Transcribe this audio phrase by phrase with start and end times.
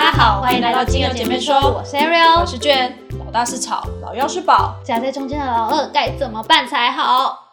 [0.00, 2.98] 大家好，欢迎来到金牛姐妹说，我是 Ariel，我是娟。
[3.22, 7.49] 老大是草，老幺是宝，夹在中间的老二该怎么办才好？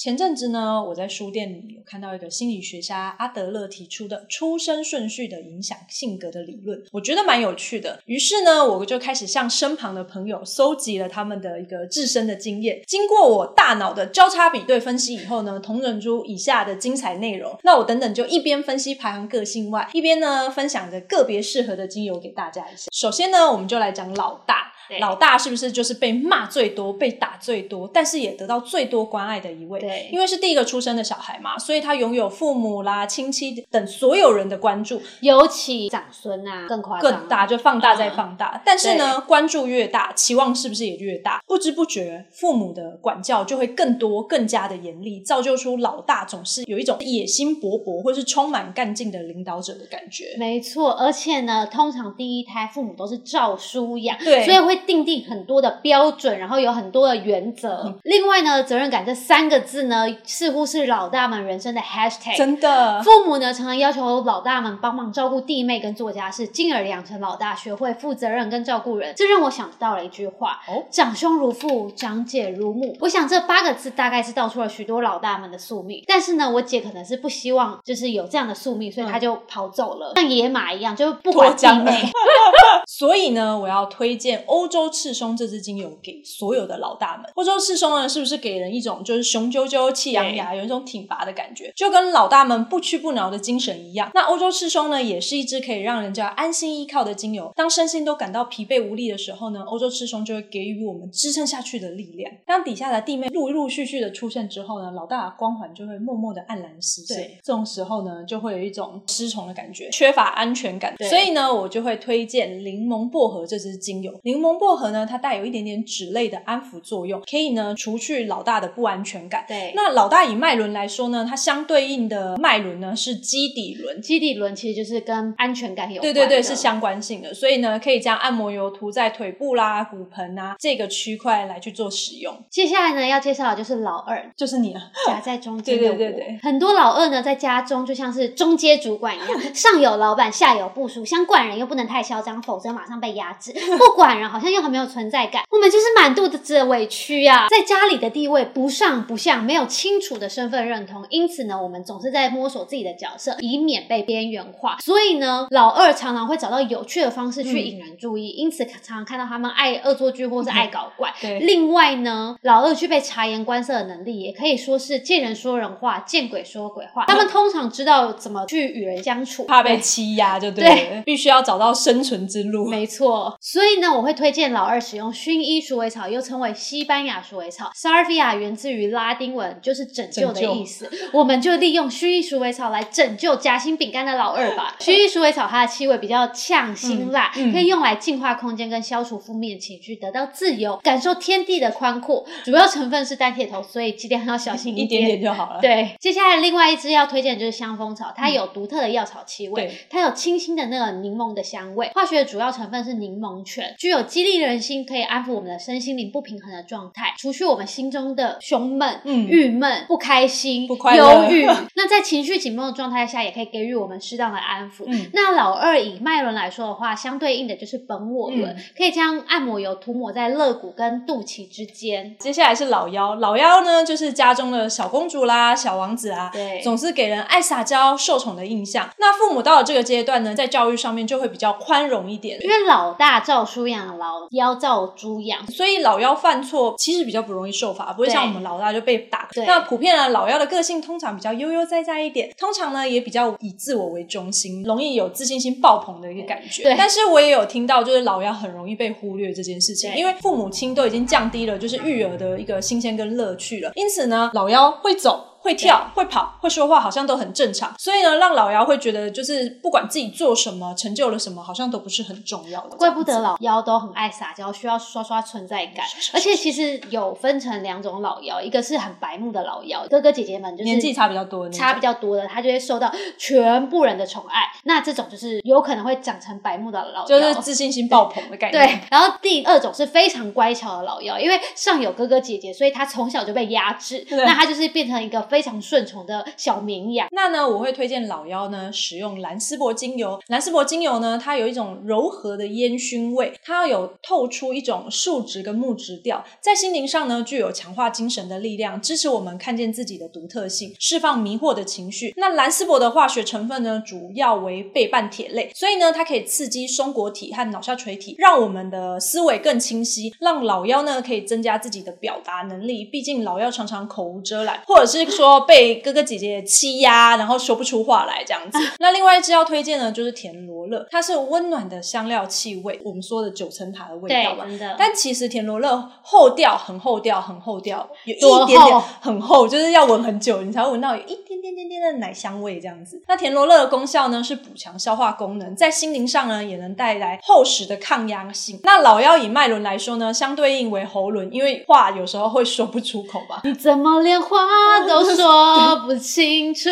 [0.00, 8.00] 前阵子呢，我在书店里有看到一个心理学家阿德勒提出的出生顺序的影响性格的理论，我觉得蛮有趣的。
[8.06, 12.80] 于是呢，我就开始向身旁的朋友搜集了他们的一个自身的经验。
[12.86, 17.54] 经过我大脑的交叉比对分析以后呢，同整出以下的精彩内容。
[17.62, 22.86] 那我等等就一边分析排行个性外，一边呢分享着个别适合的精油给大家一下。
[22.90, 24.69] 首先呢，我们就来讲老大。
[24.98, 29.78] 老大是不是就是被骂最多、被打最多，但是也得到最多关爱的一位？
[29.78, 38.60] 对，因为是第一个出生的小孩嘛，所以他拥有父母啦、亲戚等所有人的关注，尤其长孙啊更夸更大，就放大再放大。
[38.66, 41.40] 但是呢，关注越大，期望是不是也越大？
[41.46, 50.34] 不知不觉，父母的管教就会更多、更加的严厉，造就出老大总是有一种野心勃勃或是充满干劲的领导者的感觉。
[50.36, 54.79] 没错，而且呢，通常第一胎父母都是照书养，对，所以会。
[54.86, 57.94] 定定很多的标准，然后有很多的原则。
[58.02, 62.36] 另外呢，责任感这三个字呢，似乎是老大们人生的 hashtag。
[62.36, 69.12] 真的，父母呢常常要求老大们帮忙照顾弟妹跟做家事，进而养成老大学会负责任跟照顾人。
[69.16, 72.96] 这让我想到了一句话：哦，长兄如父，长姐如母。
[73.00, 76.02] 我想这八个字大概是道出了许多老大们的宿命。
[76.06, 82.10] 但是呢，我姐可能是不希望就是有这样的宿命，所以她就跑走了，像野马一样，就不管弟妹。
[82.86, 84.69] 所以呢，我要推荐欧。
[84.70, 87.28] 欧洲赤松这支精油给所有的老大们。
[87.34, 94.08] 欧洲赤松呢，是不是给人一种就是雄赳赳、气昂扬，有一种挺拔的感觉，就跟老大们不屈不挠的精神一样？
[94.14, 97.50] 那欧洲赤松呢，也是一支可以让人家安心依靠的精油。
[97.56, 102.32] 当身心都感到疲惫无力的时候呢，欧洲赤松就会给予我们支撑下去的力量。
[102.46, 107.16] 当底下的弟妹陆陆续续的出现之后呢，老大的光环就会默默的黯然失色。
[107.42, 110.94] 这种时候呢，就会有一种失宠的感觉，缺乏安全感。
[111.08, 114.12] 所以呢，我就会推荐柠檬薄荷这支精油。
[114.22, 119.44] 柠檬薄荷呢，它带有一点点脂类的安抚作用，可以呢除去老大的不安全感。
[119.48, 132.36] 对，那老大以脉轮来说呢，它相对应的脉轮呢是基底轮，基底轮其实就是跟安全感有对对对是相关性的，所以呢可以将按摩油涂在腿部啦、骨盆啊这个区块来去做使用。
[132.50, 145.42] 接下来呢要介绍的就是老二，就是你啊，夹在中间的对对对对，很多老二呢在家中就像是中阶主管一样，上有老板，下有部署，想管人又不能太嚣张，否则马上被压制； 不管人好像又很没有存在感。
[145.50, 154.78] 我们就是满肚子的委屈呀，在家里的地位不上不下，没有清楚的身份认同，因此呢，我们总是在摸索自己的角色，以免被边缘化。
[154.80, 161.12] 所以呢，老二常常会找到有趣的方式去引人注意，因此常常看到他们爱恶作剧或是爱搞怪。
[161.20, 167.04] 对，另外呢，老二具备察言观色的能力，也可以说是见人说人话，见鬼说鬼话。
[167.06, 172.68] 他们通常知道怎么去与人相处，怕被欺压就对，必须要找到生存之路。
[172.68, 175.12] 没错，所以呢，我会推荐老二使用。
[175.12, 180.90] 薰衣鼠尾草又称为西班牙鼠尾草 s a r v i a 源自于拉丁文，就是拯救的意思。
[181.12, 184.76] 我们就利用薰衣鼠尾草来拯救夹心饼干的老二吧。
[184.80, 192.24] 薰衣鼠尾草它的气味比较呛辛辣，可以用来净化空间跟消除负面情绪，得到自由，感受天地的宽阔。
[192.44, 195.60] 主要成分是单铁头，所以记得要小心一点点就好了。
[195.60, 201.90] 对，接下来另外一支要推荐的就是香蜂草，它有独特的药草气味，它有清新的那个柠檬的香味。
[201.94, 205.00] 化学的主要成分是柠檬醛，具有激励人心，可以。
[205.10, 211.46] 安抚我们的身心灵不平衡的状态，除去我们心中的胸闷、嗯郁闷、不开心、忧郁。
[211.74, 214.84] 那在情绪紧绷的状态下，也可以给予我们适当的安抚。
[215.14, 222.14] 那老二以脉轮来说的话，相对应的就是本我轮，可以将按摩油涂抹在肋骨跟肚脐之间。
[222.18, 228.88] 接下来是老幺，老幺呢就是家中的小公主啦、小王子啊，对，总是给人爱撒娇、受宠的印象。
[228.98, 234.80] 那父母到了这个阶段呢，在教育上面就会比较宽容一点，因为老大照书养，老幺照。
[234.96, 239.28] 猪养，所以老妖犯错其实比较不容易受罚，不会像我们老大就被打。
[239.46, 246.62] 那普遍呢，老妖的个性通常比较悠悠哉哉一点，通常呢也比较以自我为中心，容易有自信心爆棚的一个感觉。
[246.62, 255.24] 对，但是我也有听到，就是老妖很容易被忽略这件事情，因为父母亲都已经降低了就是育儿的一个新鲜跟乐趣了，因此呢，老妖会走。
[255.42, 257.74] 会跳、会跑、会说话，好像都很正常。
[257.78, 262.76] 所以呢，让老妖会觉得，就是不管自己做什么、成就了什么，好像都不是很重要的。
[262.76, 265.84] 怪不得老妖都很爱撒娇，需要刷刷存在感。
[266.12, 274.42] 而且其实有分成两种老妖，一个是很白目的老妖，哥哥姐姐们就是年纪差比较多，差比较多的，他就会受到全部人的宠爱。
[274.64, 278.66] 那这种就是有可能会长成白目的老妖，就是自信心爆棚的概 念。
[278.66, 278.80] 对。
[278.90, 287.08] 然后第二种是非常乖巧的老妖，因为上有哥哥姐姐，所以他从小就被压制，那他就是变成一个非常顺从的小绵羊。
[287.12, 290.20] 那呢，我会推荐老妖呢使用蓝丝柏精油。
[290.26, 302.12] 蓝丝柏精油呢，它有一种柔和的烟熏味，它有透出一种树脂跟木质调，在心灵上呢具有强化精神的力量，支持我们看见自己的独特性，释放迷惑的情绪。
[302.16, 312.84] 那蓝丝柏的化学成分呢，主要为倍半铁类，所以呢，它可以刺激松果体和脑下垂体，让我们的思维更清晰，让老妖呢可以增加自己的表达能力。
[312.84, 318.58] 毕竟老妖常常口无遮拦，或者是说被哥哥姐姐欺压，然后说不出话来这样子。
[318.80, 324.46] 那另外一支要推荐呢，就是田螺乐，它是温暖的香料气味，我们说的九层塔的味道吧。
[324.78, 333.02] 但其实田螺乐后调很后调，很后调，有一点点很厚，就是要闻很久，你才会闻到有一点点点点的奶香味这样子。
[333.06, 338.58] 那田螺乐的功效呢，是补强消化功能，在心灵上呢，也能带来厚实的抗压性。
[338.64, 343.42] 那老妖以脉轮来说呢，相对应为喉轮，因为话有时候会说不出口吧？
[343.44, 344.38] 你怎么连话
[344.86, 346.68] 都说不清楚？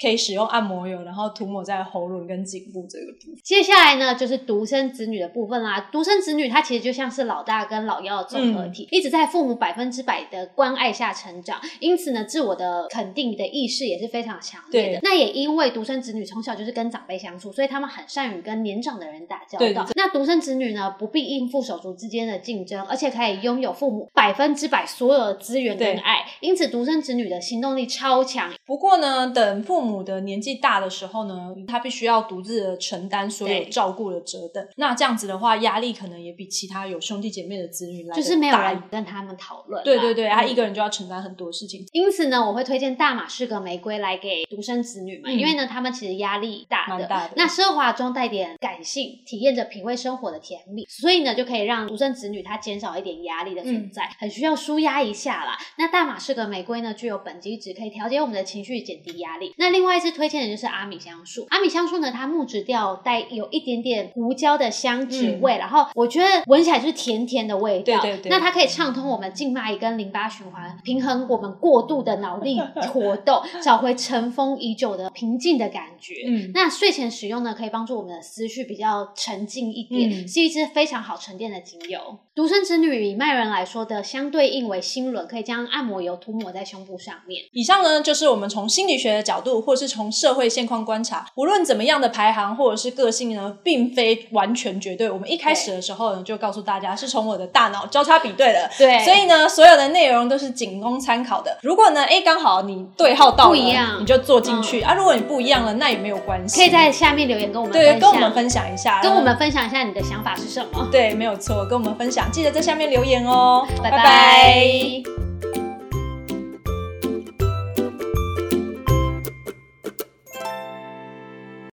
[0.00, 3.40] 可以使用按摩油，然后涂抹在喉咙跟颈部这个部分。
[3.44, 5.88] 接下来呢，就是独生子女的部分啦。
[5.92, 15.00] 独生子女他其实就像是老大跟老幺的综合体，一直在父母百分之百的关爱下成长，因此呢，自我的肯定的意识也是非常强烈的。
[15.02, 19.86] 那也因为独生子女从小就是跟长辈相处，所以他们很善于跟年长的人打交道。
[19.94, 28.50] 那独生子女呢，不必应付手足之间的竞争，而且可以拥有父母百分之百所有的资源跟爱，因此独生子女的行动力超强。
[28.64, 34.68] 不过呢，等父母的年纪大的时候呢，他必须要独自的承担所有照顾的责任。
[34.76, 39.82] 那这样子的话，压力可能也比其他有兄弟姐妹的子女来就是没有人跟他们讨论。
[39.84, 41.84] 对对对，他一个人就要承担很多事情。
[41.92, 47.30] 因此呢，我会推荐大马士革玫瑰来给独生子女们，因为呢，他们其实压力大的。
[47.34, 55.58] 那奢华中带点感性，体验着品味生活的甜蜜，所以呢，就可以让独生子女他减少一点压力的存在，很需要舒压一下啦。
[55.76, 59.52] 那大马士革玫瑰呢，具有苯基酯，可以调节我们的情绪，减低压力。
[59.58, 61.46] 那另外一支推荐的就是阿米香树。
[61.50, 68.00] 阿米香树呢，它木质调带有一点点胡椒的香脂味，然后我觉得闻起来就是甜甜的味道。
[68.00, 68.30] 对对对。
[68.30, 72.58] 那它可以畅通我们静脉跟淋巴循环，平衡我们过度的脑力
[72.92, 76.14] 活动， 找回尘封已久的平静的感觉。
[76.26, 76.50] 嗯。
[76.54, 82.18] 那睡前使用呢，可以帮助我们的思绪比较沉静一点，是一支非常好沉淀的精油。
[82.34, 87.44] 独生子女以脉人来说的相对应为心轮，可以将按摩油涂抹在胸部上面。
[87.52, 95.08] 以上呢，就是我们从心理学的角度，或是从社会现况观察，无论怎么样的排行或者是个性呢，并非完全绝对。
[95.08, 101.56] 我们一开始的时候呢，就告诉大家是从我的大脑交叉比对的，对，所以呢，所有的内容都是仅供参考的。
[101.62, 104.92] 如果呢，哎，刚好你对号到了，你就做进去啊。
[104.94, 110.88] 如果你不一样了，那也没有关系，可以在下面留言跟我们对，跟我们分享一下，跟我们分享一下你的想法是什么？
[110.90, 113.64] 对，没有错，跟我们分享，记得在下面留言哦。
[113.80, 115.19] 拜拜。